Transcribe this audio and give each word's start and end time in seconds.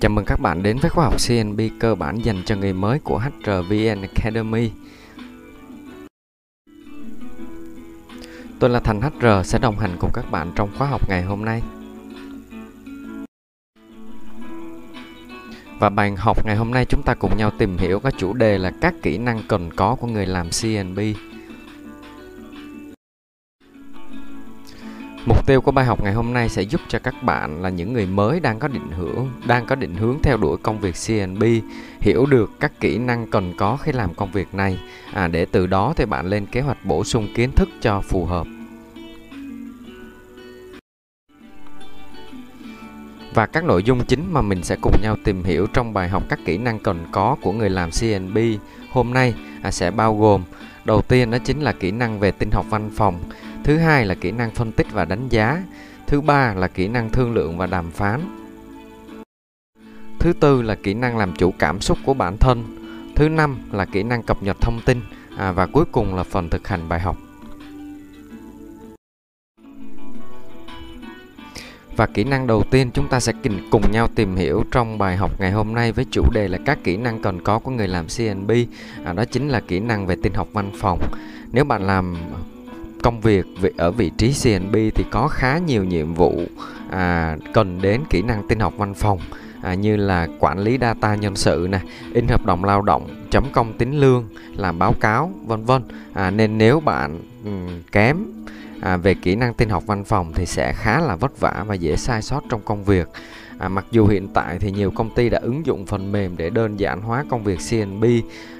Chào 0.00 0.10
mừng 0.10 0.24
các 0.24 0.40
bạn 0.40 0.62
đến 0.62 0.78
với 0.82 0.90
khóa 0.90 1.04
học 1.04 1.14
CNB 1.28 1.60
cơ 1.80 1.94
bản 1.94 2.24
dành 2.24 2.42
cho 2.46 2.56
người 2.56 2.72
mới 2.72 2.98
của 2.98 3.18
HRVN 3.18 4.02
Academy. 4.02 4.70
Tôi 8.58 8.70
là 8.70 8.80
Thành 8.80 9.00
HR 9.00 9.26
sẽ 9.44 9.58
đồng 9.58 9.78
hành 9.78 9.96
cùng 10.00 10.10
các 10.14 10.30
bạn 10.30 10.52
trong 10.54 10.70
khóa 10.78 10.88
học 10.88 11.08
ngày 11.08 11.22
hôm 11.22 11.44
nay. 11.44 11.62
Và 15.78 15.88
bài 15.88 16.12
học 16.16 16.46
ngày 16.46 16.56
hôm 16.56 16.70
nay 16.70 16.84
chúng 16.84 17.02
ta 17.02 17.14
cùng 17.14 17.36
nhau 17.36 17.50
tìm 17.58 17.78
hiểu 17.78 18.00
các 18.00 18.14
chủ 18.18 18.32
đề 18.32 18.58
là 18.58 18.72
các 18.80 18.94
kỹ 19.02 19.18
năng 19.18 19.42
cần 19.48 19.70
có 19.76 19.94
của 19.94 20.06
người 20.06 20.26
làm 20.26 20.48
CNB. 20.62 20.98
Mục 25.28 25.46
tiêu 25.46 25.60
của 25.60 25.70
bài 25.70 25.84
học 25.84 26.02
ngày 26.02 26.12
hôm 26.12 26.32
nay 26.32 26.48
sẽ 26.48 26.62
giúp 26.62 26.80
cho 26.88 26.98
các 26.98 27.22
bạn 27.22 27.62
là 27.62 27.68
những 27.68 27.92
người 27.92 28.06
mới 28.06 28.40
đang 28.40 28.58
có 28.58 28.68
định 28.68 28.90
hướng, 28.96 29.28
đang 29.46 29.66
có 29.66 29.74
định 29.74 29.94
hướng 29.94 30.18
theo 30.22 30.36
đuổi 30.36 30.56
công 30.62 30.80
việc 30.80 30.94
CNB, 31.06 31.44
hiểu 32.00 32.26
được 32.26 32.50
các 32.60 32.80
kỹ 32.80 32.98
năng 32.98 33.30
cần 33.30 33.54
có 33.58 33.76
khi 33.76 33.92
làm 33.92 34.14
công 34.14 34.32
việc 34.32 34.54
này, 34.54 34.78
à, 35.12 35.28
để 35.28 35.44
từ 35.44 35.66
đó 35.66 35.92
thì 35.96 36.04
bạn 36.04 36.26
lên 36.26 36.46
kế 36.46 36.60
hoạch 36.60 36.84
bổ 36.84 37.04
sung 37.04 37.28
kiến 37.34 37.50
thức 37.52 37.68
cho 37.80 38.00
phù 38.00 38.24
hợp. 38.24 38.46
Và 43.34 43.46
các 43.46 43.64
nội 43.64 43.82
dung 43.82 44.04
chính 44.04 44.32
mà 44.32 44.42
mình 44.42 44.64
sẽ 44.64 44.76
cùng 44.82 44.96
nhau 45.02 45.16
tìm 45.24 45.44
hiểu 45.44 45.66
trong 45.66 45.92
bài 45.92 46.08
học 46.08 46.22
các 46.28 46.38
kỹ 46.44 46.58
năng 46.58 46.78
cần 46.78 47.06
có 47.12 47.36
của 47.42 47.52
người 47.52 47.70
làm 47.70 47.90
CNB 47.90 48.38
hôm 48.90 49.12
nay 49.12 49.34
à, 49.62 49.70
sẽ 49.70 49.90
bao 49.90 50.16
gồm 50.16 50.42
đầu 50.84 51.02
tiên 51.02 51.30
đó 51.30 51.38
chính 51.44 51.60
là 51.60 51.72
kỹ 51.72 51.90
năng 51.90 52.20
về 52.20 52.30
tin 52.30 52.50
học 52.50 52.66
văn 52.70 52.90
phòng 52.96 53.20
Thứ 53.64 53.76
hai 53.76 54.06
là 54.06 54.14
kỹ 54.14 54.32
năng 54.32 54.50
phân 54.50 54.72
tích 54.72 54.86
và 54.92 55.04
đánh 55.04 55.28
giá. 55.28 55.62
Thứ 56.06 56.20
ba 56.20 56.54
là 56.54 56.68
kỹ 56.68 56.88
năng 56.88 57.10
thương 57.10 57.34
lượng 57.34 57.58
và 57.58 57.66
đàm 57.66 57.90
phán. 57.90 58.20
Thứ 60.18 60.32
tư 60.40 60.62
là 60.62 60.74
kỹ 60.74 60.94
năng 60.94 61.16
làm 61.16 61.32
chủ 61.36 61.54
cảm 61.58 61.80
xúc 61.80 61.98
của 62.04 62.14
bản 62.14 62.36
thân. 62.36 62.64
Thứ 63.16 63.28
năm 63.28 63.58
là 63.72 63.84
kỹ 63.84 64.02
năng 64.02 64.22
cập 64.22 64.42
nhật 64.42 64.56
thông 64.60 64.80
tin 64.86 65.00
à, 65.36 65.52
và 65.52 65.66
cuối 65.66 65.84
cùng 65.92 66.14
là 66.14 66.22
phần 66.22 66.50
thực 66.50 66.68
hành 66.68 66.88
bài 66.88 67.00
học. 67.00 67.16
Và 71.96 72.06
kỹ 72.06 72.24
năng 72.24 72.46
đầu 72.46 72.62
tiên 72.70 72.90
chúng 72.94 73.08
ta 73.08 73.20
sẽ 73.20 73.32
cùng 73.70 73.92
nhau 73.92 74.08
tìm 74.14 74.36
hiểu 74.36 74.64
trong 74.70 74.98
bài 74.98 75.16
học 75.16 75.40
ngày 75.40 75.52
hôm 75.52 75.74
nay 75.74 75.92
với 75.92 76.06
chủ 76.10 76.30
đề 76.32 76.48
là 76.48 76.58
các 76.64 76.78
kỹ 76.84 76.96
năng 76.96 77.22
cần 77.22 77.42
có 77.42 77.58
của 77.58 77.70
người 77.70 77.88
làm 77.88 78.06
CNB. 78.16 78.50
À, 79.04 79.12
đó 79.12 79.24
chính 79.24 79.48
là 79.48 79.60
kỹ 79.60 79.80
năng 79.80 80.06
về 80.06 80.16
tin 80.22 80.32
học 80.34 80.48
văn 80.52 80.70
phòng. 80.78 80.98
Nếu 81.52 81.64
bạn 81.64 81.82
làm 81.82 82.16
công 83.02 83.20
việc 83.20 83.46
ở 83.76 83.90
vị 83.90 84.10
trí 84.18 84.32
CNB 84.42 84.76
thì 84.94 85.04
có 85.10 85.28
khá 85.28 85.58
nhiều 85.58 85.84
nhiệm 85.84 86.14
vụ 86.14 86.42
à, 86.90 87.36
cần 87.52 87.82
đến 87.82 88.00
kỹ 88.10 88.22
năng 88.22 88.48
tin 88.48 88.60
học 88.60 88.72
văn 88.76 88.94
phòng 88.94 89.18
à, 89.62 89.74
như 89.74 89.96
là 89.96 90.28
quản 90.38 90.58
lý 90.58 90.78
data 90.80 91.14
nhân 91.14 91.36
sự 91.36 91.66
này 91.70 91.80
in 92.14 92.28
hợp 92.28 92.46
đồng 92.46 92.64
lao 92.64 92.82
động, 92.82 93.26
chấm 93.30 93.44
công 93.52 93.78
tính 93.78 94.00
lương, 94.00 94.28
làm 94.56 94.78
báo 94.78 94.94
cáo, 95.00 95.32
vân 95.46 95.64
vân. 95.64 95.82
À, 96.14 96.30
nên 96.30 96.58
nếu 96.58 96.80
bạn 96.80 97.20
um, 97.44 97.82
kém 97.92 98.16
à, 98.80 98.96
về 98.96 99.14
kỹ 99.14 99.36
năng 99.36 99.54
tin 99.54 99.68
học 99.68 99.86
văn 99.86 100.04
phòng 100.04 100.32
thì 100.34 100.46
sẽ 100.46 100.72
khá 100.72 101.00
là 101.00 101.16
vất 101.16 101.40
vả 101.40 101.64
và 101.66 101.74
dễ 101.74 101.96
sai 101.96 102.22
sót 102.22 102.42
trong 102.48 102.60
công 102.64 102.84
việc. 102.84 103.08
À, 103.58 103.68
mặc 103.68 103.86
dù 103.90 104.06
hiện 104.06 104.28
tại 104.34 104.58
thì 104.58 104.70
nhiều 104.70 104.90
công 104.90 105.14
ty 105.14 105.28
đã 105.28 105.38
ứng 105.38 105.66
dụng 105.66 105.86
phần 105.86 106.12
mềm 106.12 106.36
để 106.36 106.50
đơn 106.50 106.80
giản 106.80 107.02
hóa 107.02 107.24
công 107.30 107.44
việc 107.44 107.58
CNB 107.70 108.04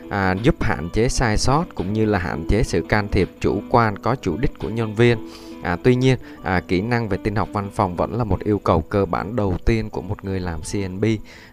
à, 0.09 0.35
giúp 0.43 0.63
hạn 0.63 0.89
chế 0.93 1.09
sai 1.09 1.39
sót 1.39 1.65
cũng 1.75 1.93
như 1.93 2.05
là 2.05 2.19
hạn 2.19 2.45
chế 2.49 2.63
sự 2.63 2.85
can 2.89 3.09
thiệp 3.09 3.31
chủ 3.41 3.63
quan 3.71 3.99
có 3.99 4.17
chủ 4.17 4.37
đích 4.37 4.59
của 4.59 4.69
nhân 4.69 4.95
viên. 4.95 5.19
À, 5.63 5.77
tuy 5.85 5.95
nhiên, 5.95 6.19
à, 6.43 6.61
kỹ 6.69 6.81
năng 6.81 7.09
về 7.09 7.19
tin 7.25 7.35
học 7.35 7.49
văn 7.53 7.71
phòng 7.75 7.97
vẫn 7.97 8.17
là 8.17 8.25
một 8.25 8.45
yêu 8.45 8.59
cầu 8.59 8.81
cơ 8.81 9.05
bản 9.05 9.37
đầu 9.37 9.57
tiên 9.65 9.91
của 9.91 10.03
một 10.03 10.25
người 10.25 10.41
làm 10.41 10.61
CNB. 10.73 11.05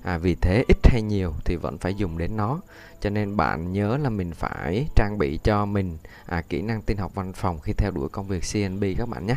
À, 0.03 0.17
vì 0.17 0.35
thế 0.35 0.63
ít 0.67 0.77
hay 0.83 1.01
nhiều 1.01 1.33
thì 1.45 1.55
vẫn 1.55 1.77
phải 1.77 1.93
dùng 1.93 2.17
đến 2.17 2.37
nó. 2.37 2.59
Cho 3.01 3.09
nên 3.09 3.37
bạn 3.37 3.73
nhớ 3.73 3.97
là 3.97 4.09
mình 4.09 4.31
phải 4.31 4.87
trang 4.95 5.17
bị 5.17 5.39
cho 5.43 5.65
mình 5.65 5.97
à, 6.25 6.41
kỹ 6.49 6.61
năng 6.61 6.81
tin 6.81 6.97
học 6.97 7.15
văn 7.15 7.33
phòng 7.33 7.59
khi 7.59 7.73
theo 7.73 7.91
đuổi 7.91 8.09
công 8.09 8.27
việc 8.27 8.43
CNB 8.53 8.83
các 8.97 9.09
bạn 9.09 9.27
nhé. 9.27 9.35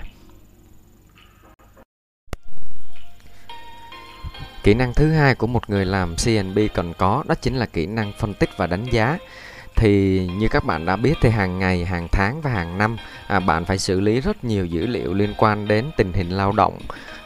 Kỹ 4.68 4.74
năng 4.74 4.94
thứ 4.94 5.10
hai 5.10 5.34
của 5.34 5.46
một 5.46 5.70
người 5.70 5.84
làm 5.84 6.14
CNB 6.24 6.58
cần 6.74 6.92
có 6.98 7.24
đó 7.26 7.34
chính 7.42 7.56
là 7.56 7.66
kỹ 7.66 7.86
năng 7.86 8.12
phân 8.18 8.34
tích 8.34 8.50
và 8.56 8.66
đánh 8.66 8.84
giá. 8.84 9.18
Thì 9.76 10.20
như 10.38 10.48
các 10.48 10.64
bạn 10.64 10.86
đã 10.86 10.96
biết 10.96 11.14
thì 11.20 11.30
hàng 11.30 11.58
ngày, 11.58 11.84
hàng 11.84 12.08
tháng 12.12 12.40
và 12.40 12.50
hàng 12.50 12.78
năm 12.78 12.96
à, 13.26 13.40
bạn 13.40 13.64
phải 13.64 13.78
xử 13.78 14.00
lý 14.00 14.20
rất 14.20 14.44
nhiều 14.44 14.66
dữ 14.66 14.86
liệu 14.86 15.14
liên 15.14 15.34
quan 15.38 15.68
đến 15.68 15.84
tình 15.96 16.12
hình 16.12 16.30
lao 16.30 16.52
động, 16.52 16.78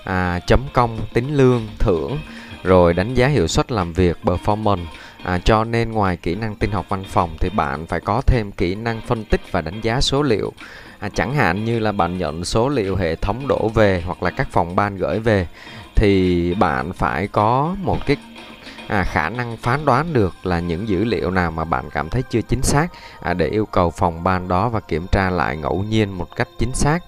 à, 0.04 0.40
chấm 0.46 0.60
công, 0.72 0.98
tính 1.14 1.36
lương, 1.36 1.68
thưởng, 1.78 2.18
rồi 2.62 2.94
đánh 2.94 3.14
giá 3.14 3.26
hiệu 3.26 3.46
suất 3.46 3.72
làm 3.72 3.92
việc, 3.92 4.16
performance. 4.22 4.84
À, 5.22 5.38
cho 5.44 5.64
nên 5.64 5.92
ngoài 5.92 6.16
kỹ 6.16 6.34
năng 6.34 6.56
tin 6.56 6.70
học 6.70 6.86
văn 6.88 7.04
phòng 7.08 7.36
thì 7.40 7.48
bạn 7.48 7.86
phải 7.86 8.00
có 8.00 8.22
thêm 8.26 8.52
kỹ 8.52 8.74
năng 8.74 9.00
phân 9.00 9.24
tích 9.24 9.40
và 9.50 9.60
đánh 9.60 9.80
giá 9.80 10.00
số 10.00 10.22
liệu. 10.22 10.52
À, 10.98 11.08
chẳng 11.14 11.34
hạn 11.34 11.64
như 11.64 11.78
là 11.78 11.92
bạn 11.92 12.18
nhận 12.18 12.44
số 12.44 12.68
liệu 12.68 12.96
hệ 12.96 13.16
thống 13.16 13.48
đổ 13.48 13.68
về 13.68 14.02
hoặc 14.06 14.22
là 14.22 14.30
các 14.30 14.48
phòng 14.50 14.76
ban 14.76 14.96
gửi 14.96 15.18
về 15.18 15.46
thì 16.02 16.54
bạn 16.54 16.92
phải 16.92 17.26
có 17.26 17.76
một 17.82 18.06
cái 18.06 18.16
à, 18.88 19.04
khả 19.04 19.28
năng 19.28 19.56
phán 19.56 19.84
đoán 19.84 20.12
được 20.12 20.34
là 20.42 20.60
những 20.60 20.88
dữ 20.88 21.04
liệu 21.04 21.30
nào 21.30 21.50
mà 21.50 21.64
bạn 21.64 21.90
cảm 21.90 22.10
thấy 22.10 22.22
chưa 22.30 22.40
chính 22.40 22.62
xác 22.62 22.88
à, 23.20 23.34
để 23.34 23.48
yêu 23.48 23.66
cầu 23.66 23.90
phòng 23.90 24.24
ban 24.24 24.48
đó 24.48 24.68
và 24.68 24.80
kiểm 24.80 25.06
tra 25.06 25.30
lại 25.30 25.56
ngẫu 25.56 25.82
nhiên 25.82 26.10
một 26.10 26.36
cách 26.36 26.48
chính 26.58 26.72
xác. 26.74 26.98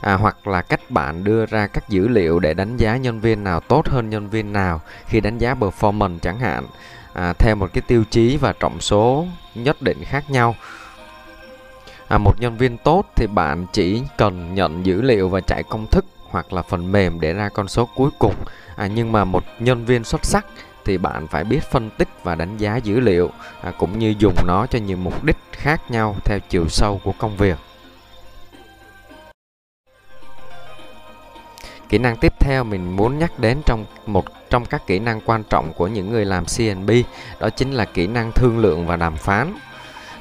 À, 0.00 0.14
hoặc 0.14 0.46
là 0.46 0.62
cách 0.62 0.90
bạn 0.90 1.24
đưa 1.24 1.46
ra 1.46 1.66
các 1.66 1.88
dữ 1.88 2.08
liệu 2.08 2.38
để 2.38 2.54
đánh 2.54 2.76
giá 2.76 2.96
nhân 2.96 3.20
viên 3.20 3.44
nào 3.44 3.60
tốt 3.60 3.88
hơn 3.88 4.10
nhân 4.10 4.28
viên 4.28 4.52
nào 4.52 4.80
khi 5.06 5.20
đánh 5.20 5.38
giá 5.38 5.54
performance 5.54 6.18
chẳng 6.18 6.38
hạn. 6.38 6.66
À, 7.12 7.32
theo 7.38 7.56
một 7.56 7.70
cái 7.72 7.82
tiêu 7.86 8.04
chí 8.10 8.36
và 8.36 8.52
trọng 8.60 8.80
số 8.80 9.26
nhất 9.54 9.82
định 9.82 9.98
khác 10.04 10.30
nhau. 10.30 10.54
À, 12.08 12.18
một 12.18 12.40
nhân 12.40 12.56
viên 12.56 12.78
tốt 12.78 13.06
thì 13.16 13.26
bạn 13.26 13.66
chỉ 13.72 14.02
cần 14.18 14.54
nhận 14.54 14.86
dữ 14.86 15.02
liệu 15.02 15.28
và 15.28 15.40
chạy 15.40 15.62
công 15.62 15.86
thức 15.86 16.04
hoặc 16.32 16.52
là 16.52 16.62
phần 16.62 16.92
mềm 16.92 17.20
để 17.20 17.32
ra 17.32 17.48
con 17.48 17.68
số 17.68 17.88
cuối 17.96 18.10
cùng. 18.18 18.34
À, 18.76 18.86
nhưng 18.86 19.12
mà 19.12 19.24
một 19.24 19.44
nhân 19.58 19.84
viên 19.84 20.04
xuất 20.04 20.24
sắc 20.24 20.46
thì 20.84 20.98
bạn 20.98 21.26
phải 21.26 21.44
biết 21.44 21.60
phân 21.70 21.90
tích 21.90 22.08
và 22.22 22.34
đánh 22.34 22.56
giá 22.56 22.76
dữ 22.76 23.00
liệu 23.00 23.30
à, 23.62 23.72
cũng 23.78 23.98
như 23.98 24.14
dùng 24.18 24.34
nó 24.46 24.66
cho 24.66 24.78
nhiều 24.78 24.96
mục 24.96 25.24
đích 25.24 25.36
khác 25.52 25.90
nhau 25.90 26.16
theo 26.24 26.38
chiều 26.48 26.68
sâu 26.68 27.00
của 27.04 27.12
công 27.18 27.36
việc. 27.36 27.58
Kỹ 31.88 31.98
năng 31.98 32.16
tiếp 32.16 32.32
theo 32.40 32.64
mình 32.64 32.96
muốn 32.96 33.18
nhắc 33.18 33.38
đến 33.38 33.62
trong 33.66 33.84
một 34.06 34.24
trong 34.50 34.64
các 34.64 34.86
kỹ 34.86 34.98
năng 34.98 35.20
quan 35.20 35.42
trọng 35.50 35.72
của 35.72 35.86
những 35.86 36.10
người 36.10 36.24
làm 36.24 36.44
CNB 36.56 36.90
đó 37.40 37.50
chính 37.50 37.72
là 37.72 37.84
kỹ 37.84 38.06
năng 38.06 38.32
thương 38.32 38.58
lượng 38.58 38.86
và 38.86 38.96
đàm 38.96 39.16
phán 39.16 39.54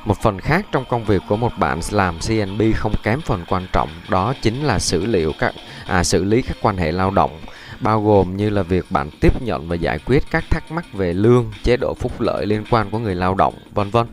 một 0.05 0.17
phần 0.21 0.39
khác 0.39 0.65
trong 0.71 0.85
công 0.85 1.03
việc 1.03 1.21
của 1.27 1.37
một 1.37 1.51
bạn 1.57 1.79
làm 1.91 2.17
CNB 2.27 2.61
không 2.75 2.93
kém 3.03 3.21
phần 3.21 3.45
quan 3.47 3.67
trọng 3.73 3.89
đó 4.09 4.33
chính 4.41 4.63
là 4.63 4.79
xử 4.79 5.05
liệu 5.05 5.33
các 5.39 5.53
à, 5.87 6.03
xử 6.03 6.23
lý 6.23 6.41
các 6.41 6.57
quan 6.61 6.77
hệ 6.77 6.91
lao 6.91 7.11
động 7.11 7.39
bao 7.79 8.01
gồm 8.01 8.37
như 8.37 8.49
là 8.49 8.63
việc 8.63 8.85
bạn 8.89 9.09
tiếp 9.21 9.41
nhận 9.41 9.67
và 9.67 9.75
giải 9.75 9.99
quyết 10.05 10.23
các 10.31 10.43
thắc 10.49 10.71
mắc 10.71 10.93
về 10.93 11.13
lương, 11.13 11.51
chế 11.63 11.77
độ 11.77 11.93
phúc 11.93 12.21
lợi 12.21 12.45
liên 12.45 12.63
quan 12.69 12.89
của 12.89 12.99
người 12.99 13.15
lao 13.15 13.35
động, 13.35 13.53
vân 13.73 13.89
vân. 13.89 14.07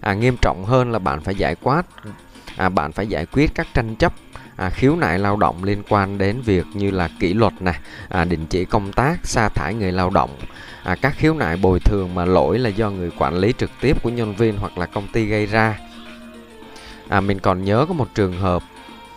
À, 0.00 0.14
nghiêm 0.14 0.36
trọng 0.36 0.64
hơn 0.64 0.92
là 0.92 0.98
bạn 0.98 1.20
phải 1.20 1.34
giải 1.34 1.54
quát 1.54 1.82
à, 2.56 2.68
bạn 2.68 2.92
phải 2.92 3.06
giải 3.06 3.26
quyết 3.26 3.50
các 3.54 3.66
tranh 3.74 3.96
chấp 3.96 4.12
à, 4.60 4.70
khiếu 4.70 4.96
nại 4.96 5.18
lao 5.18 5.36
động 5.36 5.64
liên 5.64 5.82
quan 5.88 6.18
đến 6.18 6.40
việc 6.40 6.66
như 6.74 6.90
là 6.90 7.08
kỷ 7.20 7.34
luật 7.34 7.62
này, 7.62 7.78
à, 8.08 8.24
đình 8.24 8.46
chỉ 8.46 8.64
công 8.64 8.92
tác, 8.92 9.16
sa 9.22 9.48
thải 9.48 9.74
người 9.74 9.92
lao 9.92 10.10
động, 10.10 10.30
à, 10.82 10.96
các 11.02 11.14
khiếu 11.16 11.34
nại 11.34 11.56
bồi 11.56 11.80
thường 11.80 12.14
mà 12.14 12.24
lỗi 12.24 12.58
là 12.58 12.68
do 12.68 12.90
người 12.90 13.10
quản 13.18 13.38
lý 13.38 13.54
trực 13.58 13.70
tiếp 13.80 14.02
của 14.02 14.10
nhân 14.10 14.34
viên 14.34 14.56
hoặc 14.56 14.78
là 14.78 14.86
công 14.86 15.08
ty 15.12 15.26
gây 15.26 15.46
ra. 15.46 15.78
À, 17.08 17.20
mình 17.20 17.38
còn 17.38 17.64
nhớ 17.64 17.84
có 17.88 17.94
một 17.94 18.08
trường 18.14 18.32
hợp 18.32 18.62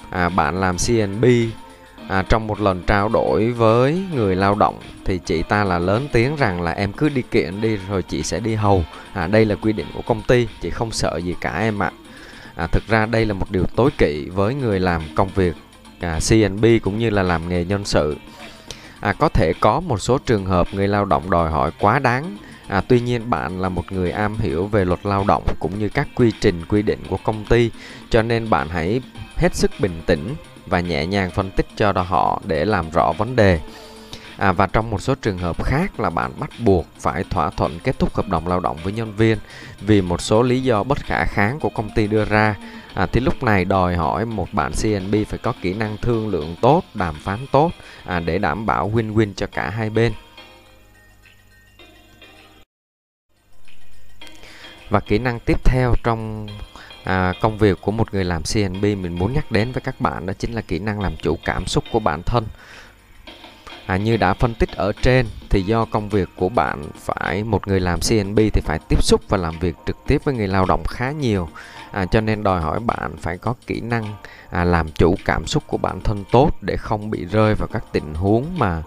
à, 0.09 0.29
bạn 0.29 0.59
làm 0.59 0.75
CNB 0.87 1.25
à, 2.07 2.23
trong 2.29 2.47
một 2.47 2.61
lần 2.61 2.83
trao 2.87 3.09
đổi 3.09 3.51
với 3.51 4.03
người 4.13 4.35
lao 4.35 4.55
động 4.55 4.79
thì 5.05 5.19
chị 5.25 5.43
ta 5.43 5.63
là 5.63 5.79
lớn 5.79 6.07
tiếng 6.11 6.35
rằng 6.35 6.61
là 6.61 6.71
em 6.71 6.93
cứ 6.93 7.09
đi 7.09 7.21
kiện 7.21 7.61
đi 7.61 7.77
rồi 7.89 8.03
chị 8.03 8.23
sẽ 8.23 8.39
đi 8.39 8.55
hầu 8.55 8.83
à, 9.13 9.27
đây 9.27 9.45
là 9.45 9.55
quy 9.55 9.73
định 9.73 9.87
của 9.93 10.01
công 10.01 10.21
ty 10.21 10.47
chị 10.61 10.69
không 10.69 10.91
sợ 10.91 11.17
gì 11.17 11.35
cả 11.41 11.59
em 11.59 11.83
ạ 11.83 11.91
à. 11.97 12.02
À, 12.55 12.67
thực 12.67 12.87
ra 12.87 13.05
đây 13.05 13.25
là 13.25 13.33
một 13.33 13.51
điều 13.51 13.65
tối 13.75 13.91
kỵ 13.97 14.29
với 14.29 14.55
người 14.55 14.79
làm 14.79 15.01
công 15.15 15.29
việc 15.35 15.55
à, 15.99 16.19
CNB 16.29 16.65
cũng 16.83 16.99
như 16.99 17.09
là 17.09 17.23
làm 17.23 17.49
nghề 17.49 17.65
nhân 17.65 17.85
sự 17.85 18.17
à, 18.99 19.13
có 19.13 19.29
thể 19.29 19.53
có 19.59 19.79
một 19.79 20.01
số 20.01 20.17
trường 20.17 20.45
hợp 20.45 20.67
người 20.71 20.87
lao 20.87 21.05
động 21.05 21.29
đòi 21.29 21.51
hỏi 21.51 21.71
quá 21.79 21.99
đáng 21.99 22.37
À, 22.67 22.81
tuy 22.87 22.99
nhiên 22.99 23.29
bạn 23.29 23.61
là 23.61 23.69
một 23.69 23.91
người 23.91 24.11
am 24.11 24.37
hiểu 24.37 24.67
về 24.67 24.85
luật 24.85 25.05
lao 25.05 25.25
động 25.27 25.43
cũng 25.59 25.79
như 25.79 25.89
các 25.89 26.07
quy 26.15 26.31
trình 26.41 26.65
quy 26.69 26.81
định 26.81 26.99
của 27.09 27.17
công 27.23 27.45
ty 27.45 27.71
cho 28.09 28.21
nên 28.21 28.49
bạn 28.49 28.69
hãy 28.69 29.01
hết 29.35 29.55
sức 29.55 29.71
bình 29.79 30.01
tĩnh 30.05 30.35
và 30.65 30.79
nhẹ 30.79 31.05
nhàng 31.05 31.31
phân 31.31 31.51
tích 31.51 31.65
cho 31.75 31.91
họ 31.91 32.41
để 32.45 32.65
làm 32.65 32.89
rõ 32.89 33.13
vấn 33.17 33.35
đề. 33.35 33.59
À, 34.37 34.51
và 34.51 34.67
trong 34.67 34.89
một 34.89 35.01
số 35.01 35.15
trường 35.15 35.37
hợp 35.37 35.63
khác 35.63 35.99
là 35.99 36.09
bạn 36.09 36.31
bắt 36.39 36.49
buộc 36.59 36.85
phải 36.99 37.23
thỏa 37.29 37.49
thuận 37.49 37.79
kết 37.79 37.99
thúc 37.99 38.15
hợp 38.15 38.29
đồng 38.29 38.47
lao 38.47 38.59
động 38.59 38.77
với 38.83 38.93
nhân 38.93 39.15
viên 39.15 39.37
vì 39.81 40.01
một 40.01 40.21
số 40.21 40.41
lý 40.41 40.63
do 40.63 40.83
bất 40.83 40.97
khả 40.99 41.25
kháng 41.25 41.59
của 41.59 41.69
công 41.69 41.89
ty 41.95 42.07
đưa 42.07 42.25
ra 42.25 42.55
à, 42.93 43.05
thì 43.05 43.19
lúc 43.19 43.43
này 43.43 43.65
đòi 43.65 43.95
hỏi 43.95 44.25
một 44.25 44.53
bạn 44.53 44.71
CNB 44.81 45.15
phải 45.27 45.39
có 45.39 45.53
kỹ 45.61 45.73
năng 45.73 45.97
thương 45.97 46.29
lượng 46.29 46.55
tốt, 46.61 46.83
đàm 46.93 47.15
phán 47.15 47.39
tốt 47.51 47.71
à, 48.05 48.19
để 48.19 48.39
đảm 48.39 48.65
bảo 48.65 48.91
win-win 48.93 49.33
cho 49.35 49.47
cả 49.47 49.69
hai 49.69 49.89
bên. 49.89 50.13
Và 54.89 54.99
kỹ 54.99 55.19
năng 55.19 55.39
tiếp 55.39 55.63
theo 55.63 55.93
trong 56.03 56.47
à, 57.03 57.33
công 57.41 57.57
việc 57.57 57.77
của 57.81 57.91
một 57.91 58.13
người 58.13 58.23
làm 58.23 58.41
CNB 58.53 58.83
mình 58.83 59.19
muốn 59.19 59.33
nhắc 59.33 59.51
đến 59.51 59.71
với 59.71 59.81
các 59.81 60.01
bạn 60.01 60.25
đó 60.25 60.33
chính 60.39 60.53
là 60.53 60.61
kỹ 60.61 60.79
năng 60.79 61.01
làm 61.01 61.17
chủ 61.17 61.37
cảm 61.45 61.65
xúc 61.65 61.83
của 61.91 61.99
bản 61.99 62.23
thân 62.23 62.45
à, 63.85 63.97
như 63.97 64.17
đã 64.17 64.33
phân 64.33 64.53
tích 64.53 64.69
ở 64.71 64.91
trên 65.01 65.25
thì 65.49 65.61
do 65.61 65.85
công 65.85 66.09
việc 66.09 66.29
của 66.35 66.49
bạn 66.49 66.83
phải 66.95 67.43
một 67.43 67.67
người 67.67 67.79
làm 67.79 67.99
CNB 67.99 68.39
thì 68.53 68.61
phải 68.61 68.79
tiếp 68.89 69.03
xúc 69.03 69.21
và 69.29 69.37
làm 69.37 69.59
việc 69.59 69.75
trực 69.85 69.97
tiếp 70.07 70.21
với 70.23 70.33
người 70.33 70.47
lao 70.47 70.65
động 70.65 70.83
khá 70.83 71.11
nhiều. 71.11 71.49
À, 71.91 72.05
cho 72.05 72.21
nên 72.21 72.43
đòi 72.43 72.61
hỏi 72.61 72.79
bạn 72.79 73.11
phải 73.21 73.37
có 73.37 73.53
kỹ 73.67 73.81
năng 73.81 74.03
à, 74.49 74.63
làm 74.63 74.91
chủ 74.91 75.15
cảm 75.25 75.47
xúc 75.47 75.63
của 75.67 75.77
bản 75.77 76.01
thân 76.01 76.23
tốt 76.31 76.51
để 76.61 76.77
không 76.77 77.09
bị 77.09 77.25
rơi 77.25 77.55
vào 77.55 77.67
các 77.67 77.83
tình 77.91 78.13
huống 78.13 78.45
mà 78.57 78.83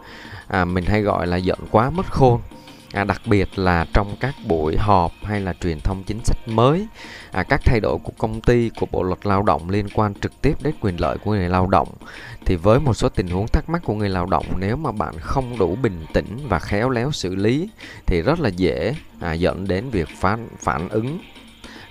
à, 0.49 0.65
mình 0.65 0.85
hay 0.85 1.03
gọi 1.03 1.27
là 1.27 1.37
giận 1.37 1.59
quá 1.71 1.91
mất 1.91 2.07
khôn 2.07 2.41
à, 2.97 3.05
đặc 3.05 3.23
biệt 3.27 3.59
là 3.59 3.87
trong 3.93 4.17
các 4.21 4.35
buổi 4.47 4.77
họp 4.77 5.13
hay 5.23 5.41
là 5.41 5.53
truyền 5.61 5.81
thông 5.81 6.03
chính 6.03 6.21
sách 6.25 6.49
mới 6.49 6.87
à, 7.33 7.43
các 7.43 7.61
thay 7.65 7.81
đổi 7.81 7.99
của 8.05 8.13
công 8.19 8.41
ty 8.41 8.71
của 8.81 8.87
bộ 8.93 9.03
luật 9.03 9.27
lao 9.27 9.43
động 9.43 9.71
liên 9.71 9.89
quan 9.95 10.15
trực 10.15 10.43
tiếp 10.43 10.63
đến 10.63 10.75
quyền 10.81 11.01
lợi 11.01 11.19
của 11.19 11.31
người 11.31 11.49
lao 11.49 11.67
động. 11.67 11.89
Thì 12.45 12.57
với 12.57 12.81
một 12.81 12.95
số 12.95 13.09
tình 13.09 13.29
huống 13.29 13.47
thắc 13.49 13.69
mắc 13.69 13.83
của 13.85 13.95
người 13.95 14.09
lao 14.09 14.27
động 14.27 14.47
nếu 14.59 14.77
mà 14.77 14.93
bạn 14.93 15.15
không 15.21 15.59
đủ 15.59 15.77
bình 15.83 16.07
tĩnh 16.13 16.39
và 16.49 16.59
khéo 16.59 16.91
léo 16.91 17.13
xử 17.13 17.35
lý 17.35 17.69
thì 18.07 18.23
rất 18.23 18.41
là 18.41 18.49
dễ 18.49 18.95
à, 19.21 19.33
dẫn 19.33 19.69
đến 19.69 19.91
việc 19.91 20.09
phản 20.21 20.49
phản 20.59 20.89
ứng 20.89 21.19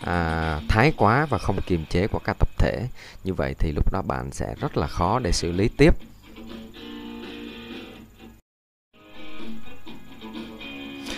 à, 0.02 0.60
thái 0.70 0.94
quá 0.98 1.26
và 1.30 1.38
không 1.38 1.62
kiềm 1.62 1.86
chế 1.90 2.08
của 2.08 2.20
các 2.20 2.36
tập 2.40 2.50
thể. 2.58 2.88
Như 3.24 3.34
vậy 3.34 3.56
thì 3.60 3.72
lúc 3.72 3.94
đó 3.94 4.02
bạn 4.02 4.32
sẽ 4.32 4.56
rất 4.60 4.78
là 4.78 4.88
khó 4.88 5.20
để 5.20 5.32
xử 5.32 5.52
lý 5.52 5.68
tiếp. 5.78 5.96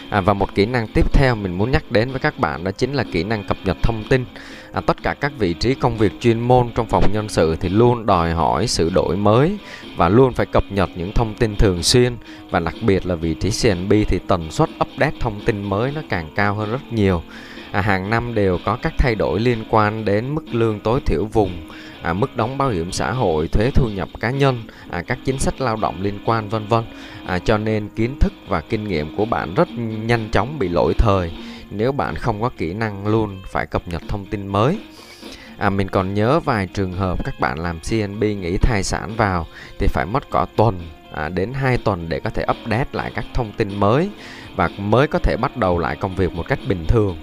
À, 0.10 0.22
và 0.22 0.34
một 0.34 0.56
kỹ 0.56 0.66
năng 0.66 0.88
tiếp 0.88 1.14
theo 1.14 1.36
mình 1.36 1.58
muốn 1.58 1.72
nhắc 1.72 1.92
đến 1.92 2.10
với 2.12 2.20
các 2.20 2.40
bạn 2.40 2.64
đó 2.64 2.72
chính 2.72 2.94
là 2.94 3.04
kỹ 3.12 3.24
năng 3.24 3.44
cập 3.44 3.58
nhật 3.66 3.78
thông 3.84 4.04
tin. 4.10 4.26
À, 4.72 4.82
tất 4.82 5.04
cả 5.04 5.14
các 5.14 5.32
vị 5.38 5.54
trí 5.54 5.74
công 5.74 5.98
việc 5.98 6.12
chuyên 6.20 6.40
môn 6.40 6.70
trong 6.76 6.88
phòng 6.88 7.04
nhân 7.14 7.30
sự 7.30 7.56
thì 7.60 7.70
luôn 7.70 8.06
đòi 8.06 8.34
hỏi 8.34 8.68
sự 8.68 8.90
đổi 8.90 9.18
mới 9.18 9.58
và 9.98 10.10
luôn 10.10 10.34
phải 10.34 10.46
cập 10.46 10.64
nhật 10.70 10.90
những 10.96 11.12
thông 11.12 11.34
tin 11.34 11.56
thường 11.56 11.84
xuyên 11.84 12.18
và 12.50 12.60
đặc 12.60 12.76
biệt 12.82 13.06
là 13.06 13.16
vị 13.16 13.34
trí 13.34 13.50
CNB 13.50 13.94
thì 14.08 14.20
tần 14.28 14.52
suất 14.52 14.70
update 14.70 15.16
thông 15.20 15.42
tin 15.46 15.64
mới 15.64 15.92
nó 15.92 16.02
càng 16.10 16.30
cao 16.36 16.56
hơn 16.56 16.72
rất 16.72 16.94
nhiều. 16.94 17.24
À, 17.72 17.82
hàng 17.82 18.10
năm 18.10 18.36
đều 18.36 18.60
có 18.66 18.78
các 18.82 18.94
thay 18.98 19.16
đổi 19.16 19.40
liên 19.40 19.64
quan 19.70 20.06
đến 20.06 20.36
mức 20.36 20.44
lương 20.52 20.80
tối 20.80 21.00
thiểu 21.06 21.26
vùng, 21.26 21.70
à, 22.02 22.14
mức 22.14 22.36
đóng 22.38 22.58
bảo 22.58 22.70
hiểm 22.70 22.92
xã 22.92 23.12
hội, 23.12 23.48
thuế 23.48 23.72
thu 23.74 23.90
nhập 23.90 24.10
cá 24.20 24.32
nhân, 24.32 24.62
à, 24.90 25.02
các 25.08 25.18
chính 25.26 25.40
sách 25.40 25.62
lao 25.62 25.76
động 25.76 26.02
liên 26.02 26.20
quan 26.26 26.50
vân 26.50 26.68
vân. 26.68 26.84
À, 27.26 27.40
cho 27.40 27.58
nên 27.58 27.90
kiến 27.96 28.20
thức 28.20 28.34
và 28.48 28.62
kinh 28.62 28.84
nghiệm 28.84 29.16
của 29.16 29.26
bạn 29.26 29.54
rất 29.54 29.68
nhanh 30.06 30.30
chóng 30.32 30.60
bị 30.60 30.70
lỗi 30.70 30.94
thời 30.98 31.32
nếu 31.70 31.92
bạn 31.92 32.16
không 32.16 32.42
có 32.42 32.50
kỹ 32.58 32.74
năng 32.74 33.08
luôn 33.08 33.42
phải 33.48 33.66
cập 33.66 33.88
nhật 33.88 34.02
thông 34.08 34.26
tin 34.26 34.48
mới. 34.48 34.80
À, 35.58 35.70
mình 35.70 35.88
còn 35.88 36.14
nhớ 36.14 36.40
vài 36.40 36.68
trường 36.74 36.94
hợp 36.94 37.26
các 37.26 37.40
bạn 37.40 37.60
làm 37.60 37.80
CNB 37.80 38.24
nghỉ 38.24 38.58
thai 38.58 38.84
sản 38.84 39.16
vào 39.18 39.46
thì 39.80 39.88
phải 39.88 40.06
mất 40.06 40.32
cả 40.32 40.46
tuần 40.56 40.90
à, 41.14 41.30
đến 41.30 41.54
2 41.54 41.78
tuần 41.78 42.10
để 42.10 42.20
có 42.20 42.30
thể 42.30 42.46
update 42.52 42.90
lại 42.92 43.12
các 43.16 43.26
thông 43.34 43.52
tin 43.58 43.80
mới 43.80 44.10
và 44.58 44.70
mới 44.78 45.08
có 45.08 45.20
thể 45.20 45.38
bắt 45.38 45.58
đầu 45.58 45.80
lại 45.80 45.96
công 45.96 46.16
việc 46.16 46.36
một 46.36 46.48
cách 46.48 46.60
bình 46.68 46.86
thường. 46.88 47.18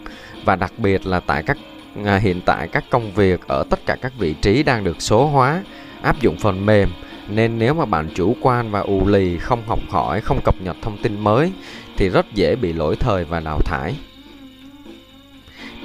Và 0.44 0.56
đặc 0.56 0.72
biệt 0.78 1.06
là 1.06 1.20
tại 1.20 1.42
các 1.42 1.58
à, 2.04 2.16
hiện 2.16 2.40
tại 2.40 2.68
các 2.68 2.84
công 2.90 3.12
việc 3.12 3.40
ở 3.46 3.64
tất 3.70 3.86
cả 3.86 3.96
các 4.00 4.12
vị 4.18 4.34
trí 4.42 4.62
đang 4.62 4.84
được 4.84 5.02
số 5.02 5.26
hóa 5.26 5.62
áp 6.02 6.20
dụng 6.20 6.36
phần 6.36 6.66
mềm. 6.66 6.88
Nên 7.28 7.58
nếu 7.58 7.74
mà 7.74 7.84
bạn 7.84 8.08
chủ 8.14 8.36
quan 8.40 8.70
và 8.70 8.80
ù 8.80 9.06
lì 9.06 9.38
không 9.38 9.62
học 9.66 9.78
hỏi 9.88 10.20
không 10.20 10.40
cập 10.44 10.54
nhật 10.60 10.76
thông 10.82 10.96
tin 11.02 11.20
mới 11.20 11.52
thì 11.96 12.08
rất 12.08 12.26
dễ 12.34 12.56
bị 12.56 12.72
lỗi 12.72 12.96
thời 12.96 13.24
và 13.24 13.40
đào 13.40 13.60
thải. 13.60 13.94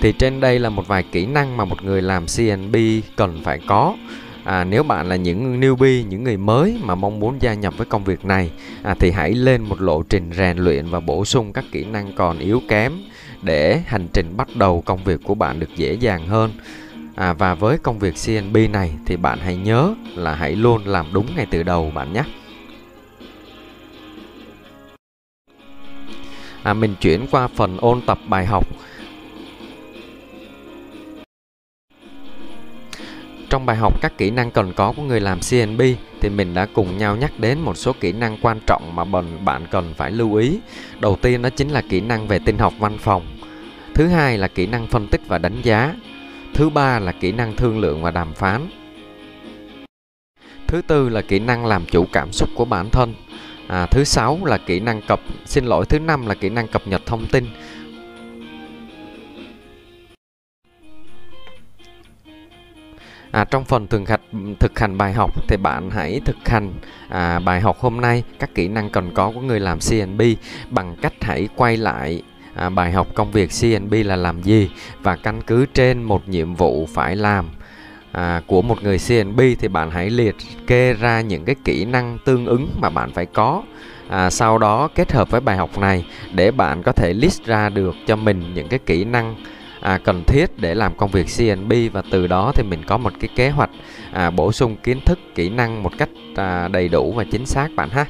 Thì 0.02 0.12
trên 0.12 0.40
đây 0.40 0.60
là 0.60 0.70
một 0.70 0.88
vài 0.88 1.04
kỹ 1.12 1.26
năng 1.26 1.58
mà 1.58 1.66
một 1.66 1.84
người 1.84 2.02
làm 2.02 2.26
CNB 2.38 2.76
cần 3.16 3.42
phải 3.44 3.60
có 3.68 3.96
à, 4.50 4.64
nếu 4.64 4.84
bạn 4.84 5.08
là 5.08 5.16
những 5.16 5.62
newbie 5.62 6.08
những 6.08 6.24
người 6.24 6.38
mới 6.38 6.80
mà 6.84 6.96
mong 6.96 7.20
muốn 7.20 7.42
gia 7.42 7.54
nhập 7.54 7.74
với 7.78 7.86
công 7.86 8.04
việc 8.04 8.26
này 8.26 8.52
à, 8.84 8.96
thì 9.00 9.12
hãy 9.12 9.32
lên 9.32 9.62
một 9.62 9.82
lộ 9.82 10.04
trình 10.04 10.32
rèn 10.38 10.58
luyện 10.58 10.86
và 10.90 11.00
bổ 11.00 11.26
sung 11.26 11.54
các 11.54 11.66
kỹ 11.72 11.86
năng 11.86 12.12
còn 12.14 12.40
yếu 12.40 12.62
kém 12.68 12.94
để 13.42 13.82
hành 13.86 14.08
trình 14.14 14.38
bắt 14.38 14.48
đầu 14.56 14.82
công 14.86 15.04
việc 15.04 15.20
của 15.24 15.36
bạn 15.36 15.60
được 15.60 15.70
dễ 15.76 15.94
dàng 15.94 16.28
hơn. 16.28 16.52
À, 17.16 17.34
và 17.34 17.56
với 17.56 17.78
công 17.78 18.00
việc 18.00 18.14
CNB 18.26 18.58
này 18.72 18.92
thì 19.06 19.18
bạn 19.18 19.40
hãy 19.40 19.56
nhớ 19.56 19.94
là 20.16 20.36
hãy 20.36 20.56
luôn 20.56 20.86
làm 20.86 21.06
đúng 21.14 21.26
ngay 21.36 21.46
từ 21.52 21.64
đầu 21.64 21.92
bạn 21.96 22.14
nhé. 22.14 22.24
À, 26.64 26.74
mình 26.74 26.96
chuyển 27.02 27.28
qua 27.32 27.48
phần 27.48 27.78
ôn 27.78 28.02
tập 28.02 28.20
bài 28.28 28.46
học. 28.46 28.68
Trong 33.50 33.66
bài 33.66 33.78
học 33.78 34.02
các 34.02 34.18
kỹ 34.18 34.32
năng 34.32 34.52
cần 34.52 34.74
có 34.74 34.92
của 34.92 35.02
người 35.02 35.20
làm 35.20 35.40
CNB 35.50 35.82
thì 36.22 36.30
mình 36.30 36.54
đã 36.54 36.66
cùng 36.74 36.98
nhau 36.98 37.16
nhắc 37.16 37.40
đến 37.40 37.60
một 37.60 37.78
số 37.78 37.94
kỹ 38.00 38.12
năng 38.12 38.38
quan 38.42 38.60
trọng 38.68 38.96
mà 38.96 39.04
bạn 39.46 39.68
cần 39.72 39.94
phải 39.98 40.12
lưu 40.12 40.36
ý. 40.36 40.60
Đầu 41.00 41.18
tiên 41.22 41.42
đó 41.42 41.50
chính 41.50 41.70
là 41.70 41.82
kỹ 41.90 42.02
năng 42.02 42.28
về 42.28 42.40
tin 42.40 42.58
học 42.58 42.74
văn 42.80 42.98
phòng. 42.98 43.26
Thứ 43.94 44.08
hai 44.08 44.38
là 44.38 44.48
kỹ 44.48 44.68
năng 44.68 44.88
phân 44.88 45.08
tích 45.08 45.22
và 45.28 45.38
đánh 45.38 45.62
giá. 45.64 45.96
Thứ 46.54 46.70
ba 46.70 47.00
là 47.00 47.12
kỹ 47.12 47.32
năng 47.32 47.56
thương 47.56 47.80
lượng 47.80 48.02
và 48.02 48.12
đàm 48.12 48.34
phán. 48.34 48.70
Thứ 50.68 50.82
tư 50.88 51.10
là 51.10 51.22
kỹ 51.22 51.40
năng 51.40 51.66
làm 51.66 51.86
chủ 51.86 52.06
cảm 52.14 52.32
xúc 52.32 52.50
của 52.56 52.66
bản 52.66 52.90
thân. 52.90 53.14
À, 53.68 53.86
thứ 53.86 54.04
sáu 54.04 54.40
là 54.46 54.58
kỹ 54.58 54.80
năng 54.80 55.02
cập 55.02 55.20
xin 55.46 55.66
lỗi 55.66 55.86
thứ 55.86 56.00
năm 56.00 56.26
là 56.26 56.34
kỹ 56.34 56.50
năng 56.50 56.68
cập 56.68 56.88
nhật 56.88 57.02
thông 57.06 57.26
tin 57.26 57.46
À, 63.32 63.44
trong 63.44 63.66
phần 63.66 63.88
thường 63.88 64.06
hành, 64.06 64.56
thực 64.60 64.80
hành 64.80 64.98
bài 64.98 65.14
học 65.14 65.48
thì 65.48 65.58
bạn 65.58 65.90
hãy 65.90 66.22
thực 66.26 66.50
hành 66.50 66.74
à, 67.10 67.40
bài 67.40 67.62
học 67.62 67.80
hôm 67.80 68.02
nay. 68.02 68.24
Các 68.40 68.56
kỹ 68.56 68.68
năng 68.68 68.90
cần 68.90 69.12
có 69.14 69.32
của 69.36 69.42
người 69.42 69.60
làm 69.60 69.80
CNB 69.90 70.22
bằng 70.70 70.96
cách 71.02 71.14
hãy 71.22 71.48
quay 71.56 71.78
lại 71.78 72.24
à, 72.56 72.70
bài 72.70 72.92
học 72.92 73.08
công 73.16 73.32
việc 73.32 73.50
CNB 73.62 73.94
là 74.06 74.16
làm 74.16 74.42
gì 74.44 74.70
và 75.04 75.16
căn 75.16 75.42
cứ 75.48 75.66
trên 75.74 76.04
một 76.04 76.30
nhiệm 76.30 76.56
vụ 76.56 76.88
phải 76.94 77.16
làm 77.16 77.50
à, 78.12 78.42
của 78.48 78.62
một 78.62 78.84
người 78.84 78.98
CNB 79.08 79.42
thì 79.60 79.68
bạn 79.68 79.92
hãy 79.92 80.10
liệt 80.10 80.36
kê 80.68 80.94
ra 80.94 81.22
những 81.22 81.46
cái 81.46 81.56
kỹ 81.66 81.86
năng 81.86 82.18
tương 82.26 82.46
ứng 82.46 82.70
mà 82.82 82.90
bạn 82.90 83.12
phải 83.14 83.26
có 83.26 83.64
à, 84.10 84.30
sau 84.30 84.58
đó 84.58 84.90
kết 84.96 85.12
hợp 85.12 85.32
với 85.32 85.42
bài 85.42 85.58
học 85.58 85.78
này 85.78 86.06
để 86.34 86.52
bạn 86.52 86.84
có 86.84 86.92
thể 86.92 87.14
list 87.14 87.46
ra 87.46 87.70
được 87.70 87.96
cho 88.08 88.16
mình 88.16 88.54
những 88.54 88.68
cái 88.68 88.80
kỹ 88.86 89.04
năng 89.04 89.36
à, 89.82 90.00
cần 90.04 90.24
thiết 90.24 90.50
để 90.58 90.76
làm 90.76 90.96
công 90.96 91.12
việc 91.12 91.28
CNB 91.38 91.74
và 91.94 92.02
từ 92.12 92.28
đó 92.28 92.52
thì 92.56 92.64
mình 92.64 92.84
có 92.88 92.98
một 92.98 93.14
cái 93.20 93.30
kế 93.36 93.50
hoạch 93.50 93.70
à, 94.12 94.30
bổ 94.30 94.52
sung 94.52 94.76
kiến 94.84 95.00
thức 95.06 95.20
kỹ 95.36 95.50
năng 95.50 95.84
một 95.84 95.92
cách 95.98 96.10
à, 96.36 96.68
đầy 96.68 96.90
đủ 96.90 97.12
và 97.12 97.24
chính 97.32 97.46
xác 97.46 97.68
bạn 97.76 97.90
ha 97.90 98.06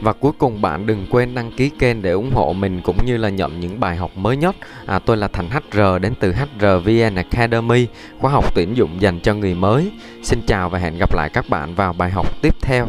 Và 0.00 0.12
cuối 0.12 0.32
cùng 0.38 0.62
bạn 0.62 0.86
đừng 0.86 1.06
quên 1.10 1.34
đăng 1.34 1.52
ký 1.52 1.70
kênh 1.78 2.02
để 2.02 2.10
ủng 2.10 2.30
hộ 2.34 2.52
mình 2.52 2.80
cũng 2.84 2.96
như 3.06 3.16
là 3.16 3.28
nhận 3.28 3.60
những 3.60 3.80
bài 3.80 3.96
học 3.96 4.10
mới 4.16 4.36
nhất. 4.36 4.56
À, 4.86 4.98
tôi 4.98 5.16
là 5.16 5.28
Thành 5.28 5.50
HR 5.50 5.80
đến 6.00 6.14
từ 6.20 6.32
HRVN 6.32 7.14
Academy, 7.14 7.86
khóa 8.18 8.30
học 8.30 8.54
tuyển 8.54 8.76
dụng 8.76 9.00
dành 9.00 9.20
cho 9.20 9.34
người 9.34 9.54
mới. 9.54 9.90
Xin 10.22 10.40
chào 10.46 10.68
và 10.68 10.78
hẹn 10.78 10.98
gặp 10.98 11.14
lại 11.14 11.30
các 11.32 11.48
bạn 11.48 11.74
vào 11.74 11.92
bài 11.92 12.10
học 12.10 12.42
tiếp 12.42 12.54
theo. 12.60 12.86